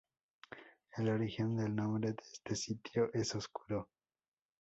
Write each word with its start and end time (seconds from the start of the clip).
El 0.97 1.09
origen 1.09 1.55
del 1.57 1.75
nombre 1.75 2.13
de 2.13 2.23
este 2.23 2.55
sitio 2.55 3.11
es 3.13 3.35
oscuro. 3.35 3.87